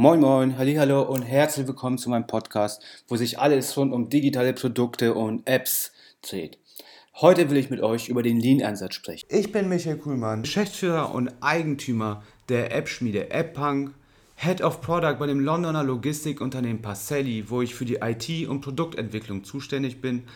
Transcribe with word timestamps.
Moin 0.00 0.20
Moin, 0.20 0.56
Hallo 0.56 1.02
und 1.02 1.22
herzlich 1.22 1.66
willkommen 1.66 1.98
zu 1.98 2.08
meinem 2.08 2.28
Podcast, 2.28 2.80
wo 3.08 3.16
sich 3.16 3.40
alles 3.40 3.76
rund 3.76 3.92
um 3.92 4.08
digitale 4.08 4.52
Produkte 4.52 5.12
und 5.12 5.44
Apps 5.44 5.90
dreht. 6.22 6.56
Heute 7.16 7.50
will 7.50 7.56
ich 7.56 7.68
mit 7.68 7.80
euch 7.80 8.08
über 8.08 8.22
den 8.22 8.38
Lean-Ansatz 8.38 8.94
sprechen. 8.94 9.26
Ich 9.28 9.50
bin 9.50 9.68
Michael 9.68 9.98
Kuhlmann, 9.98 10.42
Geschäftsführer 10.42 11.12
und 11.12 11.32
Eigentümer 11.40 12.22
der 12.48 12.72
App-Schmiede 12.76 13.32
AppPunk, 13.32 13.92
Head 14.36 14.62
of 14.62 14.80
Product 14.82 15.16
bei 15.18 15.26
dem 15.26 15.40
Londoner 15.40 15.82
Logistikunternehmen 15.82 16.80
Parcelli, 16.80 17.50
wo 17.50 17.60
ich 17.60 17.74
für 17.74 17.84
die 17.84 17.96
IT- 17.96 18.46
und 18.46 18.60
Produktentwicklung 18.60 19.42
zuständig 19.42 20.00
bin 20.00 20.28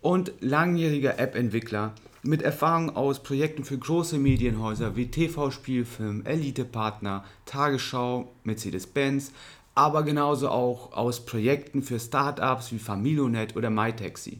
und 0.00 0.32
langjähriger 0.40 1.18
App-Entwickler 1.18 1.92
mit 2.22 2.42
Erfahrung 2.42 2.94
aus 2.94 3.22
Projekten 3.22 3.64
für 3.64 3.76
große 3.76 4.18
Medienhäuser 4.18 4.94
wie 4.94 5.10
TV-Spielfilm, 5.10 6.24
Elite-Partner, 6.24 7.24
Tagesschau, 7.46 8.32
Mercedes-Benz, 8.44 9.32
aber 9.74 10.02
genauso 10.04 10.48
auch 10.48 10.92
aus 10.92 11.24
Projekten 11.24 11.82
für 11.82 11.98
Startups 11.98 12.72
wie 12.72 12.78
Familonet 12.78 13.56
oder 13.56 13.70
MyTaxi. 13.70 14.38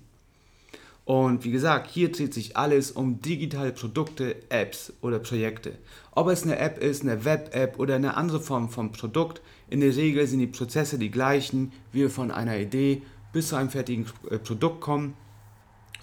Und 1.04 1.42
wie 1.42 1.50
gesagt, 1.50 1.90
hier 1.90 2.12
dreht 2.12 2.32
sich 2.32 2.56
alles 2.56 2.92
um 2.92 3.20
digitale 3.20 3.72
Produkte, 3.72 4.36
Apps 4.50 4.92
oder 5.00 5.18
Projekte. 5.18 5.76
Ob 6.12 6.28
es 6.28 6.44
eine 6.44 6.58
App 6.58 6.78
ist, 6.78 7.02
eine 7.02 7.24
Web-App 7.24 7.80
oder 7.80 7.96
eine 7.96 8.16
andere 8.16 8.40
Form 8.40 8.68
von 8.68 8.92
Produkt, 8.92 9.40
in 9.68 9.80
der 9.80 9.96
Regel 9.96 10.26
sind 10.28 10.38
die 10.38 10.46
Prozesse 10.46 10.98
die 10.98 11.10
gleichen, 11.10 11.72
wie 11.90 12.00
wir 12.00 12.10
von 12.10 12.30
einer 12.30 12.56
Idee 12.58 13.02
bis 13.32 13.48
zu 13.48 13.56
einem 13.56 13.70
fertigen 13.70 14.06
äh, 14.30 14.38
Produkt 14.38 14.80
kommen. 14.80 15.14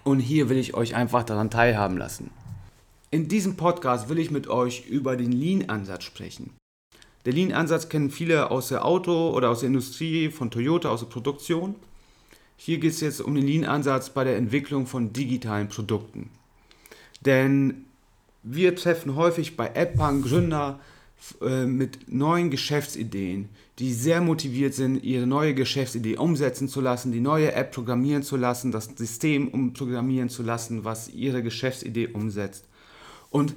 Und 0.10 0.22
hier 0.22 0.50
will 0.50 0.58
ich 0.58 0.74
euch 0.74 0.96
einfach 0.96 1.22
daran 1.22 1.52
teilhaben 1.52 1.96
lassen. 1.96 2.32
In 3.12 3.28
diesem 3.28 3.58
Podcast 3.58 4.10
will 4.10 4.18
ich 4.18 4.32
mit 4.32 4.48
euch 4.48 4.88
über 4.88 5.16
den 5.16 5.32
Lean-Ansatz 5.32 6.04
sprechen. 6.04 6.50
Der 7.26 7.34
Lean-Ansatz 7.34 7.90
kennen 7.90 8.10
viele 8.10 8.50
aus 8.50 8.70
der 8.70 8.86
Auto- 8.86 9.30
oder 9.30 9.52
aus 9.52 9.60
der 9.60 9.68
Industrie, 9.68 10.32
von 10.32 10.50
Toyota, 10.50 10.90
aus 10.90 11.02
der 11.02 11.10
Produktion. 11.10 11.76
Hier 12.58 12.80
geht 12.80 12.94
es 12.94 13.02
jetzt 13.02 13.22
um 13.22 13.36
den 13.36 13.46
Lean-Ansatz 13.46 14.10
bei 14.10 14.24
der 14.24 14.38
Entwicklung 14.38 14.88
von 14.88 15.14
digitalen 15.14 15.70
Produkten. 15.70 16.32
Denn 17.22 17.86
wir 18.42 18.76
treffen 18.76 19.14
häufig 19.14 19.58
bei 19.58 19.76
AppPunk 19.76 20.26
Gründer 20.26 20.80
äh, 21.42 21.66
mit 21.66 22.12
neuen 22.12 22.50
Geschäftsideen, 22.50 23.50
die 23.80 23.94
sehr 23.94 24.22
motiviert 24.22 24.74
sind, 24.74 25.04
ihre 25.04 25.28
neue 25.28 25.54
Geschäftsidee 25.54 26.18
umsetzen 26.18 26.68
zu 26.68 26.82
lassen, 26.82 27.12
die 27.12 27.22
neue 27.22 27.54
App 27.54 27.72
programmieren 27.72 28.24
zu 28.24 28.36
lassen, 28.36 28.72
das 28.72 28.90
System 28.96 29.48
umprogrammieren 29.48 30.30
zu 30.30 30.44
lassen, 30.44 30.84
was 30.84 31.10
ihre 31.10 31.44
Geschäftsidee 31.44 32.08
umsetzt. 32.08 32.66
Und 33.30 33.56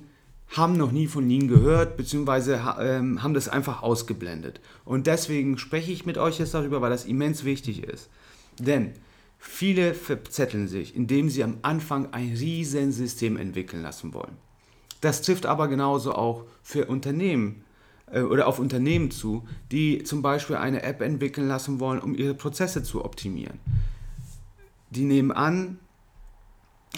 haben 0.48 0.76
noch 0.76 0.92
nie 0.92 1.06
von 1.06 1.28
Lean 1.28 1.48
gehört, 1.48 1.96
beziehungsweise 1.96 2.60
ähm, 2.78 3.22
haben 3.22 3.34
das 3.34 3.48
einfach 3.48 3.82
ausgeblendet. 3.82 4.60
Und 4.84 5.06
deswegen 5.06 5.56
spreche 5.58 5.92
ich 5.92 6.04
mit 6.04 6.18
euch 6.18 6.38
jetzt 6.38 6.54
darüber, 6.54 6.80
weil 6.82 6.90
das 6.90 7.06
immens 7.06 7.44
wichtig 7.44 7.82
ist. 7.84 8.10
Denn 8.58 8.92
viele 9.38 9.94
verzetteln 9.94 10.68
sich, 10.68 10.94
indem 10.94 11.30
sie 11.30 11.42
am 11.42 11.58
Anfang 11.62 12.12
ein 12.12 12.34
Riesensystem 12.36 13.36
entwickeln 13.36 13.82
lassen 13.82 14.12
wollen. 14.12 14.36
Das 15.02 15.20
trifft 15.20 15.46
aber 15.46 15.68
genauso 15.68 16.14
auch 16.14 16.44
für 16.62 16.86
Unternehmen 16.86 17.64
äh, 18.10 18.22
oder 18.22 18.46
auf 18.46 18.58
Unternehmen 18.58 19.10
zu, 19.10 19.46
die 19.70 20.04
zum 20.04 20.22
Beispiel 20.22 20.56
eine 20.56 20.82
App 20.82 21.02
entwickeln 21.02 21.48
lassen 21.48 21.80
wollen, 21.80 22.00
um 22.00 22.14
ihre 22.14 22.34
Prozesse 22.34 22.82
zu 22.82 23.04
optimieren. 23.04 23.58
Die 24.90 25.04
nehmen 25.04 25.32
an, 25.32 25.78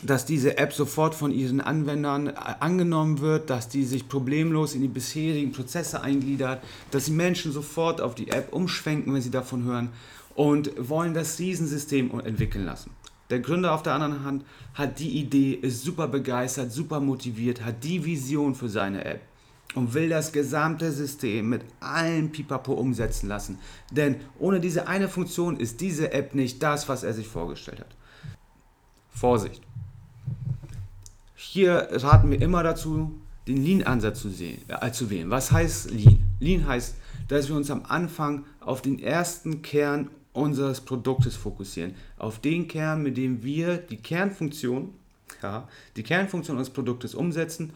dass 0.03 0.27
diese 0.27 0.59
App 0.59 0.73
sofort 0.73 1.15
von 1.15 1.31
ihren 1.31 1.63
Anwendern 1.63 2.27
äh, 2.27 2.35
angenommen 2.61 3.21
wird, 3.21 3.49
dass 3.49 3.71
die 3.71 3.85
sich 3.85 4.07
problemlos 4.07 4.75
in 4.75 4.83
die 4.83 4.89
bisherigen 4.89 5.53
Prozesse 5.53 6.03
eingliedert, 6.03 6.63
dass 6.91 7.07
die 7.07 7.13
Menschen 7.13 7.53
sofort 7.53 8.03
auf 8.03 8.15
die 8.15 8.29
App 8.29 8.53
umschwenken, 8.53 9.15
wenn 9.15 9.23
sie 9.23 9.31
davon 9.31 9.65
hören 9.65 9.89
und 10.35 10.73
wollen 10.77 11.15
das 11.15 11.39
Riesensystem 11.39 12.11
entwickeln 12.21 12.67
lassen. 12.67 12.91
Der 13.35 13.41
Gründer 13.41 13.73
auf 13.73 13.83
der 13.83 13.95
anderen 13.95 14.23
Hand 14.23 14.45
hat 14.75 15.01
die 15.01 15.19
Idee, 15.19 15.55
ist 15.55 15.83
super 15.83 16.07
begeistert, 16.07 16.71
super 16.71 17.01
motiviert, 17.01 17.65
hat 17.65 17.83
die 17.83 18.05
Vision 18.05 18.55
für 18.55 18.69
seine 18.69 19.05
App 19.05 19.23
und 19.75 19.93
will 19.93 20.09
das 20.09 20.31
gesamte 20.31 20.93
System 20.93 21.49
mit 21.49 21.63
allen 21.81 22.31
Pipapo 22.31 22.75
umsetzen 22.75 23.27
lassen. 23.27 23.59
Denn 23.91 24.21
ohne 24.39 24.61
diese 24.61 24.87
eine 24.87 25.09
Funktion 25.09 25.57
ist 25.57 25.81
diese 25.81 26.13
App 26.13 26.37
nicht 26.37 26.63
das, 26.63 26.89
was 26.89 27.03
er 27.03 27.13
sich 27.13 27.27
vorgestellt 27.27 27.81
hat. 27.81 27.97
Vorsicht! 29.11 29.63
Hier 31.35 31.89
raten 31.91 32.31
wir 32.31 32.41
immer 32.41 32.63
dazu, 32.63 33.21
den 33.49 33.65
Lean-Ansatz 33.65 34.21
zu, 34.21 34.29
äh, 34.29 34.93
zu 34.93 35.11
wählen. 35.11 35.29
Was 35.29 35.51
heißt 35.51 35.91
Lean? 35.91 36.23
Lean 36.39 36.69
heißt, 36.69 36.95
dass 37.27 37.49
wir 37.49 37.57
uns 37.57 37.69
am 37.69 37.83
Anfang 37.89 38.45
auf 38.61 38.81
den 38.81 39.01
ersten 39.01 39.61
Kern 39.63 40.09
unseres 40.35 40.83
Produktes 40.83 41.37
fokussieren. 41.37 41.95
Auf 42.19 42.39
den 42.41 42.69
Kern, 42.69 43.03
mit 43.03 43.17
dem 43.17 43.43
wir 43.43 43.79
die 43.79 43.97
Kernfunktion, 43.97 44.93
ja, 45.43 45.67
die 45.97 46.03
Kernfunktion 46.03 46.59
unseres 46.59 46.75
Produktes 46.75 47.15
umsetzen, 47.15 47.73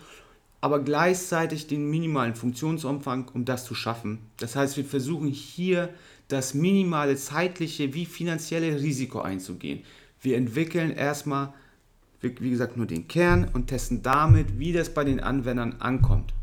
aber 0.61 0.81
gleichzeitig 0.81 1.69
den 1.69 1.89
minimalen 1.89 2.35
Funktionsumfang, 2.35 3.31
um 3.33 3.45
das 3.45 3.65
zu 3.65 3.75
schaffen. 3.75 4.19
Das 4.39 4.57
heißt, 4.57 4.77
wir 4.77 4.85
versuchen 4.85 5.29
hier 5.29 5.89
das 6.27 6.53
minimale 6.53 7.17
zeitliche 7.17 7.95
wie 7.95 8.07
finanzielle 8.07 8.81
Risiko 8.81 9.21
einzugehen. 9.21 9.85
Wir 10.21 10.37
entwickeln 10.37 10.91
erstmal, 10.91 11.55
wie 12.21 12.51
gesagt, 12.51 12.77
nur 12.77 12.87
den 12.87 13.07
Kern 13.07 13.49
und 13.53 13.69
testen 13.69 14.03
damit, 14.03 14.59
wie 14.59 14.73
das 14.73 14.93
bei 14.93 15.05
den 15.05 15.21
Anwendern 15.21 15.77
ankommt. 15.79 16.35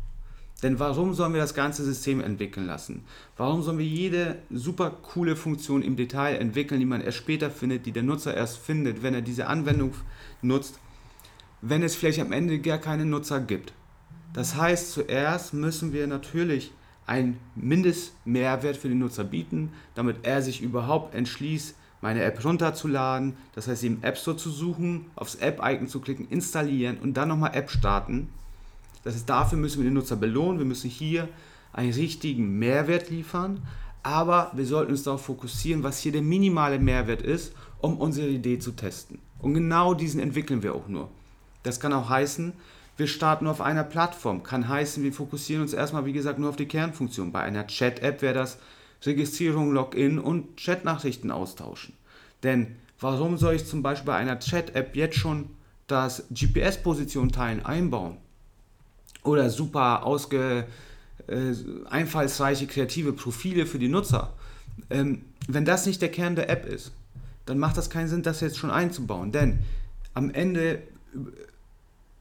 Denn 0.62 0.78
warum 0.78 1.12
sollen 1.12 1.34
wir 1.34 1.40
das 1.40 1.54
ganze 1.54 1.84
System 1.84 2.20
entwickeln 2.20 2.66
lassen? 2.66 3.04
Warum 3.36 3.62
sollen 3.62 3.78
wir 3.78 3.86
jede 3.86 4.38
super 4.50 4.90
coole 4.90 5.36
Funktion 5.36 5.82
im 5.82 5.96
Detail 5.96 6.36
entwickeln, 6.36 6.80
die 6.80 6.86
man 6.86 7.02
erst 7.02 7.18
später 7.18 7.50
findet, 7.50 7.84
die 7.84 7.92
der 7.92 8.02
Nutzer 8.02 8.34
erst 8.34 8.58
findet, 8.58 9.02
wenn 9.02 9.12
er 9.12 9.20
diese 9.20 9.48
Anwendung 9.48 9.92
nutzt, 10.40 10.80
wenn 11.60 11.82
es 11.82 11.94
vielleicht 11.94 12.20
am 12.20 12.32
Ende 12.32 12.58
gar 12.58 12.78
keine 12.78 13.04
Nutzer 13.04 13.40
gibt? 13.40 13.74
Das 14.32 14.56
heißt, 14.56 14.92
zuerst 14.92 15.52
müssen 15.52 15.92
wir 15.92 16.06
natürlich 16.06 16.72
einen 17.06 17.38
Mindestmehrwert 17.54 18.78
für 18.78 18.88
den 18.88 18.98
Nutzer 18.98 19.24
bieten, 19.24 19.72
damit 19.94 20.16
er 20.22 20.40
sich 20.40 20.62
überhaupt 20.62 21.14
entschließt, 21.14 21.76
meine 22.00 22.22
App 22.22 22.44
runterzuladen, 22.44 23.36
das 23.54 23.68
heißt, 23.68 23.84
im 23.84 24.02
App 24.02 24.18
Store 24.18 24.36
zu 24.36 24.50
suchen, 24.50 25.06
aufs 25.16 25.36
App-Icon 25.36 25.88
zu 25.88 26.00
klicken, 26.00 26.28
installieren 26.28 26.98
und 26.98 27.14
dann 27.14 27.28
nochmal 27.28 27.54
App 27.54 27.70
starten 27.70 28.28
das 29.06 29.14
heißt, 29.14 29.30
dafür 29.30 29.56
müssen 29.56 29.78
wir 29.78 29.84
den 29.84 29.94
Nutzer 29.94 30.16
belohnen. 30.16 30.58
Wir 30.58 30.66
müssen 30.66 30.90
hier 30.90 31.28
einen 31.72 31.92
richtigen 31.92 32.58
Mehrwert 32.58 33.08
liefern. 33.08 33.62
Aber 34.02 34.50
wir 34.52 34.66
sollten 34.66 34.90
uns 34.90 35.04
darauf 35.04 35.24
fokussieren, 35.24 35.84
was 35.84 36.00
hier 36.00 36.10
der 36.10 36.22
minimale 36.22 36.80
Mehrwert 36.80 37.22
ist, 37.22 37.52
um 37.78 37.98
unsere 37.98 38.26
Idee 38.26 38.58
zu 38.58 38.72
testen. 38.72 39.20
Und 39.38 39.54
genau 39.54 39.94
diesen 39.94 40.18
entwickeln 40.18 40.64
wir 40.64 40.74
auch 40.74 40.88
nur. 40.88 41.08
Das 41.62 41.78
kann 41.78 41.92
auch 41.92 42.08
heißen, 42.08 42.52
wir 42.96 43.06
starten 43.06 43.46
auf 43.46 43.60
einer 43.60 43.84
Plattform. 43.84 44.42
Kann 44.42 44.66
heißen, 44.66 45.04
wir 45.04 45.12
fokussieren 45.12 45.62
uns 45.62 45.72
erstmal, 45.72 46.04
wie 46.04 46.12
gesagt, 46.12 46.40
nur 46.40 46.48
auf 46.48 46.56
die 46.56 46.66
Kernfunktion. 46.66 47.30
Bei 47.30 47.42
einer 47.42 47.68
Chat-App 47.68 48.22
wäre 48.22 48.34
das 48.34 48.58
Registrierung, 49.04 49.70
Login 49.70 50.18
und 50.18 50.56
Chat-Nachrichten 50.56 51.30
austauschen. 51.30 51.94
Denn 52.42 52.74
warum 52.98 53.38
soll 53.38 53.54
ich 53.54 53.66
zum 53.66 53.84
Beispiel 53.84 54.06
bei 54.06 54.16
einer 54.16 54.40
Chat-App 54.40 54.96
jetzt 54.96 55.16
schon 55.16 55.50
das 55.86 56.24
GPS-Position 56.30 57.30
teilen 57.30 57.64
einbauen? 57.64 58.16
Oder 59.26 59.50
super 59.50 60.04
ausge, 60.04 60.66
äh, 61.26 61.54
einfallsreiche, 61.88 62.66
kreative 62.66 63.12
Profile 63.12 63.66
für 63.66 63.78
die 63.78 63.88
Nutzer. 63.88 64.32
Ähm, 64.90 65.22
wenn 65.48 65.64
das 65.64 65.86
nicht 65.86 66.02
der 66.02 66.10
Kern 66.10 66.36
der 66.36 66.50
App 66.50 66.66
ist, 66.66 66.92
dann 67.46 67.58
macht 67.58 67.76
das 67.76 67.90
keinen 67.90 68.08
Sinn, 68.08 68.22
das 68.22 68.40
jetzt 68.40 68.58
schon 68.58 68.70
einzubauen. 68.70 69.32
Denn 69.32 69.60
am 70.14 70.30
Ende 70.30 70.82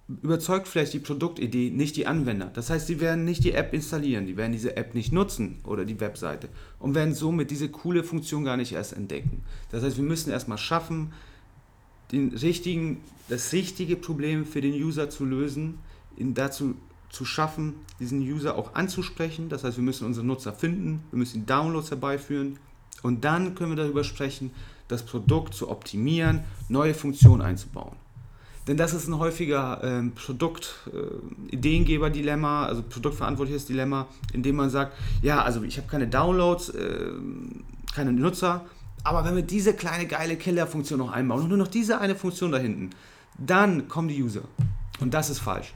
überzeugt 0.07 0.67
vielleicht 0.67 0.93
die 0.93 0.99
Produktidee 0.99 1.71
nicht 1.71 1.95
die 1.95 2.05
Anwender. 2.05 2.51
Das 2.53 2.69
heißt, 2.69 2.85
sie 2.85 2.99
werden 2.99 3.25
nicht 3.25 3.43
die 3.43 3.53
App 3.53 3.73
installieren, 3.73 4.27
die 4.27 4.37
werden 4.37 4.51
diese 4.51 4.77
App 4.77 4.93
nicht 4.93 5.11
nutzen 5.11 5.57
oder 5.63 5.83
die 5.83 5.99
Webseite 5.99 6.47
und 6.79 6.93
werden 6.93 7.15
somit 7.15 7.49
diese 7.49 7.69
coole 7.69 8.03
Funktion 8.03 8.43
gar 8.45 8.57
nicht 8.57 8.73
erst 8.73 8.93
entdecken. 8.93 9.43
Das 9.71 9.83
heißt, 9.83 9.97
wir 9.97 10.03
müssen 10.03 10.29
erstmal 10.29 10.59
schaffen, 10.59 11.11
den 12.11 12.35
richtigen, 12.35 13.01
das 13.29 13.51
richtige 13.51 13.95
Problem 13.95 14.45
für 14.45 14.61
den 14.61 14.73
User 14.73 15.09
zu 15.09 15.25
lösen, 15.25 15.79
ihn 16.17 16.35
dazu 16.35 16.75
zu 17.09 17.25
schaffen, 17.25 17.73
diesen 17.99 18.21
User 18.21 18.55
auch 18.55 18.75
anzusprechen. 18.75 19.49
Das 19.49 19.63
heißt, 19.63 19.77
wir 19.77 19.83
müssen 19.83 20.05
unsere 20.05 20.25
Nutzer 20.25 20.53
finden, 20.53 21.03
wir 21.11 21.19
müssen 21.19 21.45
Downloads 21.45 21.91
herbeiführen 21.91 22.57
und 23.03 23.23
dann 23.23 23.53
können 23.55 23.71
wir 23.71 23.77
darüber 23.77 24.03
sprechen, 24.03 24.51
das 24.87 25.05
Produkt 25.05 25.53
zu 25.53 25.69
optimieren, 25.69 26.43
neue 26.69 26.93
Funktionen 26.93 27.41
einzubauen. 27.41 27.97
Denn 28.67 28.77
das 28.77 28.93
ist 28.93 29.07
ein 29.07 29.19
häufiger 29.19 29.81
ähm, 29.83 30.13
Produkt-Ideengeber-Dilemma, 30.15 32.65
äh, 32.65 32.67
also 32.67 32.81
produktverantwortliches 32.81 33.65
Dilemma, 33.65 34.07
in 34.33 34.41
dem 34.41 34.55
man 34.55 34.71
sagt, 34.71 34.93
ja, 35.21 35.43
also 35.43 35.61
ich 35.63 35.77
habe 35.77 35.87
keine 35.87 36.07
Downloads, 36.07 36.69
äh, 36.69 37.11
keine 37.93 38.11
Nutzer, 38.11 38.65
aber 39.03 39.23
wenn 39.23 39.35
wir 39.35 39.43
diese 39.43 39.75
kleine 39.75 40.07
geile 40.07 40.35
Killer-Funktion 40.35 40.97
noch 40.97 41.11
einbauen 41.11 41.43
und 41.43 41.49
nur 41.49 41.59
noch 41.59 41.67
diese 41.67 41.99
eine 41.99 42.15
Funktion 42.15 42.51
da 42.51 42.57
hinten, 42.57 42.89
dann 43.37 43.87
kommen 43.87 44.07
die 44.07 44.23
User. 44.23 44.41
Und 44.99 45.13
das 45.13 45.29
ist 45.29 45.37
falsch 45.39 45.75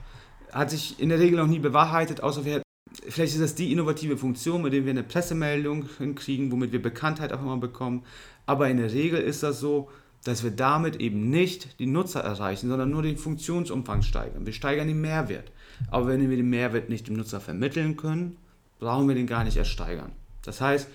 hat 0.51 0.69
sich 0.69 0.99
in 0.99 1.09
der 1.09 1.19
Regel 1.19 1.37
noch 1.37 1.47
nie 1.47 1.59
bewahrheitet, 1.59 2.21
außer 2.21 2.45
wir 2.45 2.61
vielleicht 3.07 3.33
ist 3.33 3.41
das 3.41 3.55
die 3.55 3.71
innovative 3.71 4.17
Funktion, 4.17 4.61
mit 4.61 4.73
der 4.73 4.83
wir 4.85 4.91
eine 4.91 5.03
Pressemeldung 5.03 5.85
hinkriegen, 5.97 6.51
womit 6.51 6.71
wir 6.71 6.81
Bekanntheit 6.81 7.31
auch 7.33 7.41
immer 7.41 7.57
bekommen. 7.57 8.03
Aber 8.45 8.69
in 8.69 8.77
der 8.77 8.91
Regel 8.91 9.19
ist 9.19 9.43
das 9.43 9.59
so, 9.59 9.89
dass 10.23 10.43
wir 10.43 10.51
damit 10.51 10.97
eben 10.97 11.29
nicht 11.29 11.79
die 11.79 11.85
Nutzer 11.85 12.21
erreichen, 12.21 12.69
sondern 12.69 12.89
nur 12.89 13.03
den 13.03 13.17
Funktionsumfang 13.17 14.01
steigern. 14.01 14.45
Wir 14.45 14.53
steigern 14.53 14.87
den 14.87 15.01
Mehrwert. 15.01 15.51
Aber 15.91 16.07
wenn 16.07 16.29
wir 16.29 16.37
den 16.37 16.49
Mehrwert 16.49 16.89
nicht 16.89 17.07
dem 17.07 17.15
Nutzer 17.15 17.39
vermitteln 17.39 17.95
können, 17.95 18.37
brauchen 18.79 19.07
wir 19.07 19.15
den 19.15 19.27
gar 19.27 19.43
nicht 19.43 19.57
erst 19.57 19.71
steigern. 19.71 20.11
Das 20.43 20.59
heißt, 20.59 20.89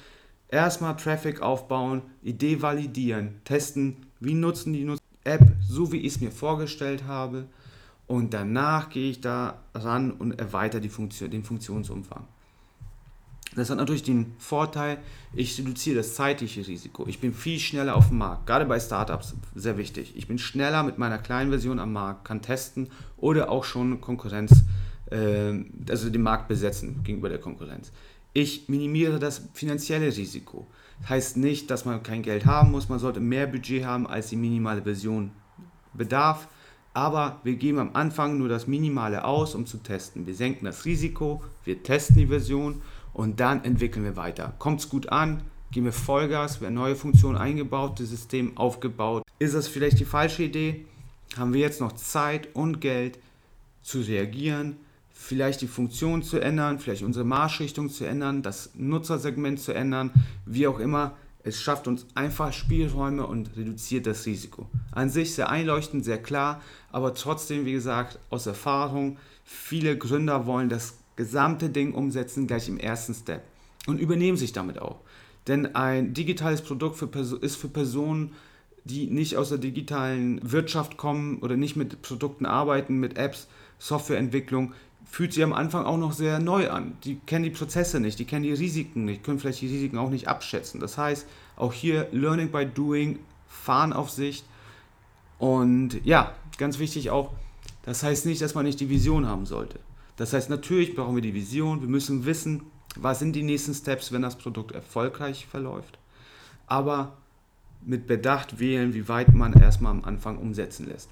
erstmal 0.49 0.97
Traffic 0.97 1.41
aufbauen, 1.41 2.03
Idee 2.23 2.61
validieren, 2.61 3.41
testen, 3.45 3.97
wie 4.21 4.35
nutzen 4.35 4.73
die 4.73 4.85
Nutzer 4.85 5.03
App, 5.25 5.53
so 5.67 5.91
wie 5.91 6.01
ich 6.01 6.15
es 6.15 6.21
mir 6.21 6.31
vorgestellt 6.31 7.05
habe. 7.07 7.47
Und 8.07 8.35
danach 8.35 8.91
gehe 8.91 9.11
ich 9.11 9.21
da 9.21 9.63
ran 9.75 10.11
und 10.13 10.39
erweitere 10.39 10.81
die 10.81 10.89
Funktion, 10.89 11.31
den 11.31 11.43
Funktionsumfang. 11.43 12.27
Das 13.57 13.71
hat 13.71 13.79
natürlich 13.79 14.03
den 14.03 14.35
Vorteil, 14.39 14.99
ich 15.33 15.59
reduziere 15.59 15.97
das 15.97 16.15
zeitliche 16.15 16.67
Risiko. 16.67 17.07
Ich 17.07 17.21
bin 17.21 17.33
viel 17.33 17.59
schneller 17.59 17.95
auf 17.95 18.09
dem 18.09 18.19
Markt, 18.19 18.47
gerade 18.47 18.65
bei 18.67 18.81
Startups 18.81 19.35
sehr 19.55 19.79
wichtig. 19.79 20.13
Ich 20.17 20.27
bin 20.27 20.39
schneller 20.39 20.83
mit 20.83 20.99
meiner 20.99 21.19
kleinen 21.19 21.51
Version 21.51 21.79
am 21.79 21.93
Markt, 21.93 22.25
kann 22.25 22.43
testen 22.43 22.89
oder 23.17 23.51
auch 23.51 23.65
schon 23.65 24.01
Konkurrenz, 24.01 24.65
äh, 25.11 25.53
also 25.89 26.11
den 26.11 26.23
Markt 26.23 26.49
besetzen 26.49 27.03
gegenüber 27.05 27.29
der 27.29 27.39
Konkurrenz. 27.39 27.93
Ich 28.33 28.69
minimiere 28.69 29.21
das 29.21 29.43
finanzielle 29.53 30.07
Risiko. 30.07 30.67
Das 31.01 31.11
heißt 31.11 31.37
nicht, 31.37 31.71
dass 31.71 31.85
man 31.85 32.03
kein 32.03 32.23
Geld 32.23 32.47
haben 32.47 32.73
muss, 32.73 32.89
man 32.89 32.99
sollte 32.99 33.21
mehr 33.21 33.47
Budget 33.47 33.85
haben, 33.85 34.09
als 34.09 34.29
die 34.29 34.37
minimale 34.37 34.83
Version 34.83 35.31
bedarf. 35.93 36.49
Aber 36.95 37.41
wir 37.43 37.57
geben 37.57 37.81
am 37.81 37.91
Anfang 37.93 38.39
nur 38.39 38.49
das 38.49 38.69
Minimale 38.69 39.25
aus, 39.25 39.55
um 39.55 39.67
zu 39.67 39.79
testen. 39.79 40.27
Wir 40.27 40.35
senken 40.35 40.65
das 40.65 40.85
Risiko, 40.85 41.43
wir 41.65 41.83
testen 41.83 42.17
die 42.17 42.29
Version 42.29 42.83
und 43.13 43.41
dann 43.41 43.65
entwickeln 43.65 44.05
wir 44.05 44.17
weiter. 44.17 44.55
Kommt 44.59 44.81
es 44.81 44.89
gut 44.89 45.09
an, 45.11 45.43
gehen 45.73 45.85
wir 45.85 45.93
Vollgas, 45.93 46.61
werden 46.61 46.75
neue 46.75 46.95
Funktionen 46.95 47.37
eingebaut, 47.37 47.99
das 47.99 48.11
System 48.11 48.57
aufgebaut. 48.57 49.25
Ist 49.41 49.57
das 49.57 49.67
vielleicht 49.67 49.99
die 49.99 50.05
falsche 50.05 50.45
Idee? 50.45 50.87
Haben 51.37 51.53
wir 51.53 51.61
jetzt 51.61 51.81
noch 51.81 51.93
Zeit 51.93 52.55
und 52.55 52.81
Geld 52.81 53.19
zu 53.83 54.01
reagieren, 54.01 54.77
vielleicht 55.13 55.63
die 55.63 55.67
Funktion 55.67 56.23
zu 56.23 56.39
ändern, 56.39 56.79
vielleicht 56.79 57.03
unsere 57.03 57.25
Marschrichtung 57.25 57.91
zu 57.91 58.05
ändern, 58.05 58.43
das 58.43 58.71
Nutzersegment 58.75 59.59
zu 59.59 59.73
ändern, 59.73 60.11
wie 60.47 60.69
auch 60.69 60.79
immer. 60.79 61.17
Es 61.47 61.61
schafft 61.61 61.87
uns 61.87 62.07
einfach 62.15 62.55
Spielräume 62.55 63.27
und 63.27 63.55
reduziert 63.57 64.07
das 64.07 64.25
Risiko. 64.25 64.67
An 64.93 65.11
sich 65.11 65.35
sehr 65.35 65.51
einleuchtend, 65.51 66.03
sehr 66.03 66.23
klar, 66.23 66.63
aber 66.91 67.15
trotzdem, 67.15 67.67
wie 67.67 67.73
gesagt, 67.73 68.19
aus 68.31 68.47
Erfahrung, 68.47 69.19
viele 69.45 69.99
Gründer 69.99 70.47
wollen 70.47 70.71
das 70.71 70.95
gesamte 71.17 71.69
Ding 71.69 71.93
umsetzen, 71.93 72.47
gleich 72.47 72.69
im 72.69 72.79
ersten 72.79 73.15
Step. 73.15 73.43
Und 73.87 74.01
übernehmen 74.01 74.39
sich 74.39 74.53
damit 74.53 74.79
auch. 74.79 75.01
Denn 75.47 75.77
ein 75.77 76.15
digitales 76.15 76.63
Produkt 76.63 76.97
für 76.97 77.11
ist 77.43 77.57
für 77.57 77.69
Personen, 77.69 78.33
die 78.85 79.07
nicht 79.07 79.37
aus 79.37 79.51
der 79.51 79.59
digitalen 79.59 80.41
Wirtschaft 80.51 80.97
kommen 80.97 81.39
oder 81.41 81.57
nicht 81.57 81.77
mit 81.77 82.01
Produkten 82.01 82.47
arbeiten, 82.47 82.99
mit 82.99 83.19
Apps, 83.19 83.49
Softwareentwicklung, 83.79 84.73
fühlt 85.11 85.33
sich 85.33 85.43
am 85.43 85.53
Anfang 85.53 85.85
auch 85.85 85.97
noch 85.97 86.13
sehr 86.13 86.39
neu 86.39 86.71
an. 86.71 86.97
Die 87.05 87.17
kennen 87.17 87.45
die 87.45 87.51
Prozesse 87.51 88.01
nicht, 88.01 88.19
die 88.19 88.25
kennen 88.25 88.43
die 88.43 88.53
Risiken 88.53 89.05
nicht, 89.05 89.23
können 89.23 89.39
vielleicht 89.39 89.61
die 89.61 89.69
Risiken 89.69 89.99
auch 89.99 90.11
nicht 90.11 90.29
abschätzen. 90.29 90.81
Das 90.81 90.99
heißt, 90.99 91.27
auch 91.57 91.73
hier 91.73 92.09
Learning 92.13 92.51
by 92.51 92.67
Doing, 92.67 93.19
Fahren 93.49 93.93
auf 93.93 94.11
Sicht. 94.11 94.45
Und 95.39 96.05
ja, 96.05 96.35
ganz 96.59 96.79
wichtig 96.79 97.11
auch, 97.11 97.33
das 97.83 98.03
heißt 98.03 98.27
nicht, 98.27 98.41
dass 98.41 98.55
man 98.55 98.65
nicht 98.65 98.81
die 98.81 98.89
Vision 98.89 99.27
haben 99.27 99.47
sollte. 99.47 99.79
Das 100.17 100.33
heißt, 100.33 100.49
natürlich 100.49 100.95
brauchen 100.95 101.15
wir 101.15 101.23
die 101.23 101.35
Vision, 101.35 101.81
wir 101.81 101.89
müssen 101.89 102.25
wissen, 102.25 102.63
was 102.97 103.19
sind 103.19 103.35
die 103.35 103.43
nächsten 103.43 103.75
Steps, 103.75 104.13
wenn 104.13 104.23
das 104.23 104.39
Produkt 104.39 104.73
erfolgreich 104.73 105.47
verläuft. 105.47 105.99
Aber 106.67 107.17
mit 107.83 108.07
Bedacht 108.07 108.59
wählen, 108.59 108.95
wie 108.95 109.09
weit 109.09 109.35
man 109.35 109.53
erstmal 109.53 109.93
am 109.93 110.05
Anfang 110.05 110.39
umsetzen 110.39 110.87
lässt. 110.87 111.11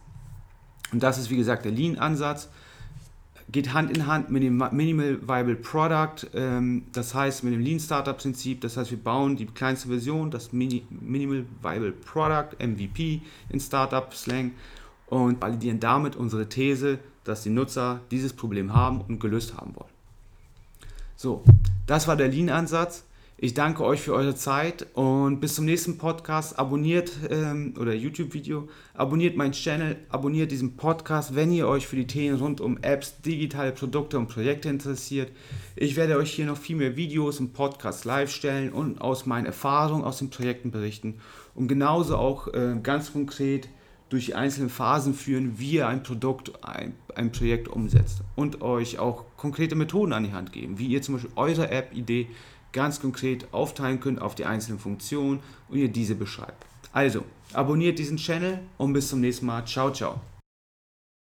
Und 0.92 1.02
das 1.02 1.18
ist, 1.18 1.30
wie 1.30 1.36
gesagt, 1.36 1.64
der 1.64 1.72
Lean-Ansatz. 1.72 2.48
Geht 3.52 3.74
Hand 3.74 3.94
in 3.94 4.06
Hand 4.06 4.30
mit 4.30 4.42
dem 4.42 4.56
Minimal 4.56 5.20
Viable 5.20 5.56
Product, 5.56 6.26
ähm, 6.34 6.84
das 6.92 7.14
heißt 7.14 7.44
mit 7.44 7.52
dem 7.52 7.60
Lean 7.60 7.78
Startup 7.78 8.16
Prinzip. 8.16 8.62
Das 8.62 8.78
heißt, 8.78 8.90
wir 8.90 8.98
bauen 8.98 9.36
die 9.36 9.46
kleinste 9.46 9.88
Version, 9.88 10.30
das 10.30 10.52
Minimal 10.52 11.44
Viable 11.60 11.92
Product, 11.92 12.56
MVP 12.58 13.20
in 13.50 13.60
Startup 13.60 14.12
Slang, 14.14 14.52
und 15.06 15.42
validieren 15.42 15.78
damit 15.78 16.16
unsere 16.16 16.48
These, 16.48 16.98
dass 17.24 17.42
die 17.42 17.50
Nutzer 17.50 18.00
dieses 18.10 18.32
Problem 18.32 18.72
haben 18.72 19.02
und 19.02 19.20
gelöst 19.20 19.54
haben 19.56 19.76
wollen. 19.76 19.92
So, 21.16 21.44
das 21.86 22.08
war 22.08 22.16
der 22.16 22.28
Lean-Ansatz. 22.28 23.04
Ich 23.44 23.54
danke 23.54 23.84
euch 23.84 24.00
für 24.00 24.14
eure 24.14 24.36
Zeit 24.36 24.86
und 24.94 25.40
bis 25.40 25.56
zum 25.56 25.64
nächsten 25.64 25.98
Podcast. 25.98 26.60
Abonniert 26.60 27.10
ähm, 27.28 27.74
oder 27.76 27.92
YouTube-Video, 27.92 28.68
abonniert 28.94 29.36
meinen 29.36 29.50
Channel, 29.50 29.96
abonniert 30.10 30.52
diesen 30.52 30.76
Podcast, 30.76 31.34
wenn 31.34 31.50
ihr 31.50 31.66
euch 31.66 31.88
für 31.88 31.96
die 31.96 32.06
Themen 32.06 32.38
rund 32.38 32.60
um 32.60 32.78
Apps, 32.82 33.20
digitale 33.20 33.72
Produkte 33.72 34.16
und 34.16 34.28
Projekte 34.28 34.68
interessiert. 34.68 35.32
Ich 35.74 35.96
werde 35.96 36.18
euch 36.18 36.30
hier 36.30 36.46
noch 36.46 36.56
viel 36.56 36.76
mehr 36.76 36.94
Videos 36.94 37.40
und 37.40 37.52
Podcasts 37.52 38.04
live 38.04 38.30
stellen 38.30 38.72
und 38.72 39.00
aus 39.00 39.26
meinen 39.26 39.46
Erfahrungen 39.46 40.04
aus 40.04 40.18
den 40.18 40.30
Projekten 40.30 40.70
berichten 40.70 41.16
und 41.56 41.66
genauso 41.66 42.18
auch 42.18 42.46
äh, 42.54 42.76
ganz 42.80 43.12
konkret 43.12 43.68
durch 44.08 44.26
die 44.26 44.34
einzelnen 44.36 44.70
Phasen 44.70 45.14
führen, 45.14 45.58
wie 45.58 45.72
ihr 45.72 45.88
ein 45.88 46.04
Produkt, 46.04 46.64
ein, 46.64 46.94
ein 47.16 47.32
Projekt 47.32 47.66
umsetzt 47.66 48.20
und 48.36 48.62
euch 48.62 49.00
auch 49.00 49.24
konkrete 49.36 49.74
Methoden 49.74 50.12
an 50.12 50.22
die 50.22 50.32
Hand 50.32 50.52
geben, 50.52 50.78
wie 50.78 50.86
ihr 50.86 51.02
zum 51.02 51.14
Beispiel 51.14 51.32
eure 51.34 51.70
App-Idee 51.72 52.28
ganz 52.72 53.00
konkret 53.00 53.46
aufteilen 53.52 54.00
könnt 54.00 54.20
auf 54.20 54.34
die 54.34 54.44
einzelnen 54.44 54.78
Funktionen 54.78 55.40
und 55.68 55.78
ihr 55.78 55.88
diese 55.88 56.14
beschreibt. 56.14 56.64
Also, 56.92 57.24
abonniert 57.52 57.98
diesen 57.98 58.16
Channel 58.16 58.60
und 58.78 58.92
bis 58.92 59.08
zum 59.08 59.20
nächsten 59.20 59.46
Mal. 59.46 59.64
Ciao, 59.66 59.90
ciao. 59.92 60.20